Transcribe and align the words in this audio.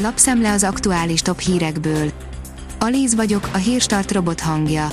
Lapszemle 0.00 0.52
az 0.52 0.62
aktuális 0.62 1.20
top 1.20 1.40
hírekből. 1.40 2.12
Alíz 2.78 3.14
vagyok, 3.14 3.48
a 3.52 3.56
hírstart 3.56 4.12
robot 4.12 4.40
hangja. 4.40 4.88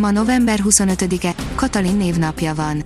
Ma 0.00 0.10
november 0.10 0.60
25-e, 0.64 1.34
Katalin 1.54 1.96
névnapja 1.96 2.54
van. 2.54 2.82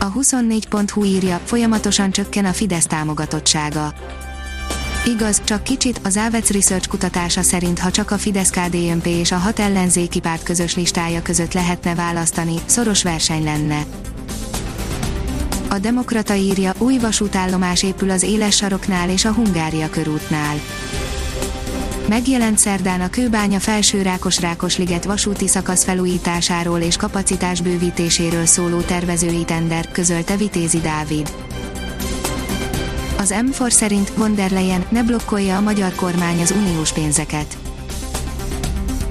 A 0.00 0.12
24.hu 0.12 1.04
írja, 1.04 1.40
folyamatosan 1.44 2.10
csökken 2.10 2.44
a 2.44 2.52
Fidesz 2.52 2.86
támogatottsága. 2.86 3.94
Igaz, 5.06 5.40
csak 5.44 5.62
kicsit, 5.62 6.00
az 6.04 6.16
Avec 6.16 6.50
Research 6.50 6.88
kutatása 6.88 7.42
szerint 7.42 7.78
ha 7.78 7.90
csak 7.90 8.10
a 8.10 8.18
fidesz 8.18 8.50
KDNP 8.50 9.06
és 9.06 9.32
a 9.32 9.36
hat 9.36 9.58
ellenzéki 9.58 10.20
párt 10.20 10.42
közös 10.42 10.74
listája 10.74 11.22
között 11.22 11.52
lehetne 11.52 11.94
választani, 11.94 12.54
szoros 12.66 13.02
verseny 13.02 13.44
lenne. 13.44 13.84
A 15.74 15.78
Demokrata 15.78 16.34
írja, 16.34 16.72
új 16.78 16.98
vasútállomás 16.98 17.82
épül 17.82 18.10
az 18.10 18.22
éles 18.22 18.56
saroknál 18.56 19.10
és 19.10 19.24
a 19.24 19.32
Hungária 19.32 19.90
körútnál. 19.90 20.56
Megjelent 22.08 22.58
szerdán 22.58 23.00
a 23.00 23.10
Kőbánya 23.10 23.58
felső 23.58 24.02
Rákos-Rákosliget 24.02 25.04
vasúti 25.04 25.48
szakasz 25.48 25.84
felújításáról 25.84 26.80
és 26.80 26.96
kapacitás 26.96 27.60
bővítéséről 27.60 28.46
szóló 28.46 28.80
tervezői 28.80 29.44
tender, 29.44 29.90
közölte 29.90 30.36
Vitézi 30.36 30.80
Dávid. 30.80 31.32
Az 33.18 33.34
M4 33.36 33.70
szerint 33.70 34.12
von 34.16 34.34
der 34.34 34.50
Leyen 34.50 34.84
ne 34.88 35.02
blokkolja 35.02 35.56
a 35.56 35.60
magyar 35.60 35.94
kormány 35.94 36.40
az 36.40 36.54
uniós 36.56 36.92
pénzeket. 36.92 37.56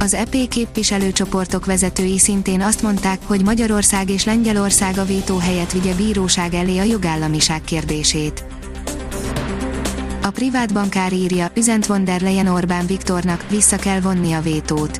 Az 0.03 0.13
EP 0.13 0.47
képviselőcsoportok 0.47 1.65
vezetői 1.65 2.19
szintén 2.19 2.61
azt 2.61 2.81
mondták, 2.81 3.19
hogy 3.25 3.43
Magyarország 3.43 4.09
és 4.09 4.25
Lengyelország 4.25 4.97
a 4.97 5.05
vétó 5.05 5.37
helyett 5.37 5.71
vigye 5.71 5.93
bíróság 5.93 6.53
elé 6.53 6.77
a 6.77 6.83
jogállamiság 6.83 7.61
kérdését. 7.61 8.43
A 10.21 10.29
privát 10.29 10.73
bankár 10.73 11.13
írja, 11.13 11.51
üzent 11.55 11.85
von 11.85 12.03
der 12.03 12.21
Leyen 12.21 12.47
Orbán 12.47 12.85
Viktornak, 12.85 13.45
vissza 13.49 13.77
kell 13.77 13.99
vonni 13.99 14.33
a 14.33 14.41
vétót. 14.41 14.99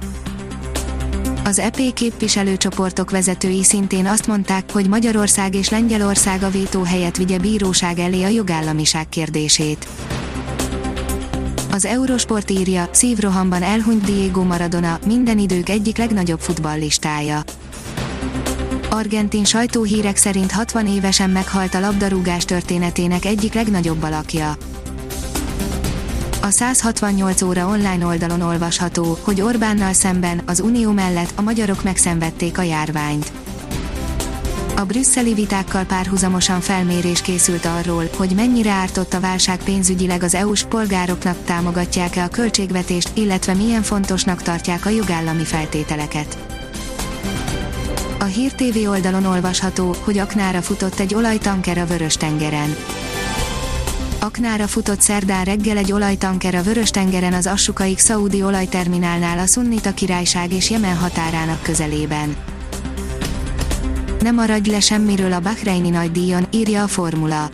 Az 1.44 1.60
EP 1.60 1.80
képviselőcsoportok 1.94 3.12
vezetői 3.12 3.64
szintén 3.64 4.06
azt 4.06 4.28
mondták, 4.28 4.72
hogy 4.72 4.88
Magyarország 4.88 5.56
és 5.56 5.70
Lengyelország 5.70 6.44
a 6.44 6.50
vétó 6.50 6.84
helyett 6.84 7.18
vigye 7.18 7.38
bíróság 7.38 8.00
elé 8.00 8.24
a 8.24 8.28
jogállamiság 8.28 9.10
kérdését. 9.10 9.88
Az 11.74 11.86
Eurosport 11.86 12.52
írja, 12.52 12.90
szívrohamban 12.92 13.64
elhunyt 13.64 14.04
Diego 14.04 14.44
Maradona, 14.44 15.00
minden 15.06 15.38
idők 15.38 15.70
egyik 15.70 15.98
legnagyobb 15.98 16.40
futballistája. 16.40 17.44
Argentin 18.90 19.44
sajtóhírek 19.44 20.16
szerint 20.16 20.52
60 20.52 20.88
évesen 20.88 21.30
meghalt 21.30 21.74
a 21.74 21.80
labdarúgás 21.80 22.46
történetének 22.46 23.26
egyik 23.26 23.54
legnagyobb 23.54 24.04
alakja. 24.04 24.58
A 26.42 26.50
168 26.50 27.42
óra 27.42 27.68
online 27.68 28.06
oldalon 28.06 28.42
olvasható, 28.42 29.18
hogy 29.22 29.42
Orbánnal 29.42 29.94
szemben, 29.94 30.42
az 30.46 30.60
Unió 30.60 30.92
mellett 30.92 31.32
a 31.36 31.42
magyarok 31.42 31.84
megszenvedték 31.84 32.58
a 32.58 32.62
járványt. 32.62 33.43
A 34.76 34.86
brüsszeli 34.86 35.34
vitákkal 35.34 35.84
párhuzamosan 35.84 36.62
felmérés 36.62 37.22
készült 37.22 37.66
arról, 37.66 38.10
hogy 38.16 38.32
mennyire 38.36 38.72
ártott 38.72 39.14
a 39.14 39.20
válság 39.20 39.64
pénzügyileg 39.64 40.24
az 40.24 40.36
EU-s 40.36 40.64
polgároknak, 40.64 41.38
támogatják-e 41.46 42.24
a 42.24 42.28
költségvetést, 42.28 43.12
illetve 43.14 43.54
milyen 43.54 43.82
fontosnak 43.82 44.42
tartják 44.42 44.86
a 44.86 44.90
jogállami 44.90 45.44
feltételeket. 45.44 46.38
A 48.20 48.24
Hír 48.24 48.52
TV 48.52 48.90
oldalon 48.90 49.26
olvasható, 49.26 49.96
hogy 50.04 50.18
aknára 50.18 50.62
futott 50.62 51.00
egy 51.00 51.14
olajtanker 51.14 51.78
a 51.78 51.86
Vörös-tengeren. 51.86 52.76
Aknára 54.20 54.68
futott 54.68 55.02
szerdán 55.02 55.44
reggel 55.44 55.78
egy 55.78 55.92
olajtanker 55.92 56.56
a 56.56 56.62
Vörös-tengeren 56.62 57.34
az 57.34 57.48
Assukaik 57.48 58.00
Szaudi 58.00 58.44
olajterminálnál 58.44 59.40
a 59.40 59.46
Szunnita 59.46 59.94
királyság 59.94 60.54
és 60.54 60.70
Jemen 60.70 60.98
határának 60.98 61.62
közelében. 61.62 62.36
Ne 64.24 64.32
maradj 64.32 64.70
le 64.70 64.80
semmiről 64.80 65.34
a 65.34 65.40
Bahreini 65.40 65.90
nagydíjon, 65.90 66.48
írja 66.52 66.84
a 66.84 66.88
Formula. 66.88 67.50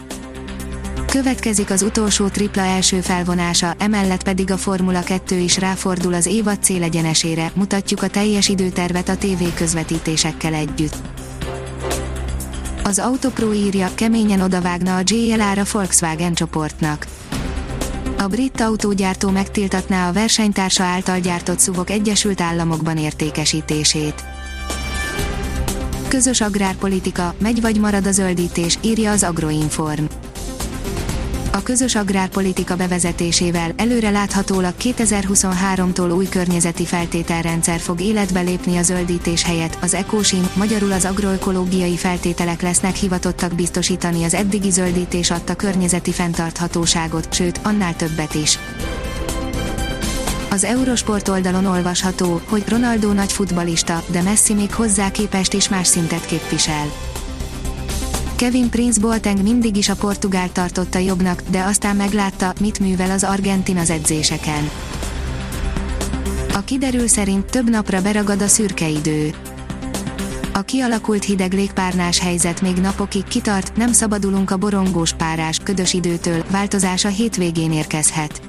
Következik 1.05 1.69
az 1.69 1.81
utolsó 1.81 2.27
tripla 2.27 2.61
első 2.61 3.01
felvonása, 3.01 3.75
emellett 3.77 4.23
pedig 4.23 4.51
a 4.51 4.57
Formula 4.57 5.01
2 5.01 5.37
is 5.37 5.57
ráfordul 5.57 6.13
az 6.13 6.25
évad 6.25 6.63
célegyenesére, 6.63 7.51
mutatjuk 7.55 8.03
a 8.03 8.07
teljes 8.07 8.47
időtervet 8.47 9.09
a 9.09 9.17
TV 9.17 9.43
közvetítésekkel 9.55 10.53
együtt. 10.53 10.95
Az 12.83 12.99
Autopro 12.99 13.53
írja, 13.53 13.89
keményen 13.95 14.41
odavágna 14.41 14.95
a 14.95 15.01
JLR 15.03 15.57
a 15.57 15.63
Volkswagen 15.71 16.33
csoportnak. 16.33 17.07
A 18.17 18.27
brit 18.27 18.61
autógyártó 18.61 19.29
megtiltatná 19.29 20.09
a 20.09 20.13
versenytársa 20.13 20.83
által 20.83 21.19
gyártott 21.19 21.59
szuvok 21.59 21.89
Egyesült 21.89 22.41
Államokban 22.41 22.97
értékesítését. 22.97 24.38
Közös 26.09 26.41
agrárpolitika, 26.41 27.33
megy 27.37 27.61
vagy 27.61 27.79
marad 27.79 28.07
a 28.07 28.11
zöldítés, 28.11 28.77
írja 28.81 29.11
az 29.11 29.23
Agroinform. 29.23 30.03
A 31.51 31.63
közös 31.63 31.95
agrárpolitika 31.95 32.75
bevezetésével 32.75 33.71
előre 33.75 34.09
láthatólag 34.09 34.73
2023-tól 34.79 36.15
új 36.15 36.29
környezeti 36.29 36.85
feltételrendszer 36.85 37.79
fog 37.79 38.01
életbe 38.01 38.41
lépni 38.41 38.77
a 38.77 38.81
zöldítés 38.81 39.43
helyett, 39.43 39.77
az 39.81 39.93
EcoSim, 39.93 40.49
magyarul 40.55 40.91
az 40.91 41.05
agroökológiai 41.05 41.97
feltételek 41.97 42.61
lesznek 42.61 42.95
hivatottak 42.95 43.55
biztosítani 43.55 44.23
az 44.23 44.33
eddigi 44.33 44.69
zöldítés 44.69 45.31
adta 45.31 45.55
környezeti 45.55 46.11
fenntarthatóságot, 46.11 47.33
sőt, 47.33 47.59
annál 47.63 47.95
többet 47.95 48.33
is. 48.33 48.59
Az 50.51 50.63
Eurosport 50.63 51.27
oldalon 51.27 51.65
olvasható, 51.65 52.41
hogy 52.47 52.63
Ronaldo 52.67 53.13
nagy 53.13 53.31
futbalista, 53.31 54.03
de 54.07 54.21
Messi 54.21 54.53
még 54.53 54.73
hozzá 54.73 55.11
képest 55.11 55.53
is 55.53 55.69
más 55.69 55.87
szintet 55.87 56.25
képvisel. 56.25 56.91
Kevin 58.35 58.69
Prince 58.69 58.99
Boateng 58.99 59.41
mindig 59.41 59.75
is 59.75 59.89
a 59.89 59.95
portugál 59.95 60.51
tartotta 60.51 60.99
jobbnak, 60.99 61.43
de 61.49 61.63
aztán 61.63 61.95
meglátta, 61.95 62.53
mit 62.59 62.79
művel 62.79 63.11
az 63.11 63.23
argentin 63.23 63.77
az 63.77 63.89
edzéseken. 63.89 64.69
A 66.53 66.59
kiderül 66.59 67.07
szerint 67.07 67.45
több 67.45 67.69
napra 67.69 68.01
beragad 68.01 68.41
a 68.41 68.47
szürke 68.47 68.87
idő. 68.87 69.33
A 70.53 70.61
kialakult 70.61 71.23
hideg 71.23 71.53
légpárnás 71.53 72.19
helyzet 72.19 72.61
még 72.61 72.75
napokig 72.75 73.23
kitart, 73.23 73.75
nem 73.75 73.91
szabadulunk 73.91 74.51
a 74.51 74.57
borongós 74.57 75.13
párás, 75.13 75.59
ködös 75.63 75.93
időtől, 75.93 76.43
változás 76.51 77.05
a 77.05 77.09
hétvégén 77.09 77.71
érkezhet. 77.71 78.48